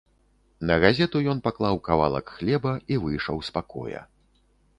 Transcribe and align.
На 0.69 0.75
газету 0.83 1.21
ён 1.33 1.41
паклаў 1.47 1.75
кавалак 1.89 2.25
хлеба 2.39 2.73
і 2.95 2.99
выйшаў 3.05 3.37
з 3.53 3.57
пакоя. 3.61 4.01